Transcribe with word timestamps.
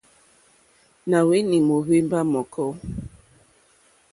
Nà 1.09 1.17
hwenì 1.27 1.57
mohvemba 1.67 2.19
mɔ̀kɔ. 2.31 2.65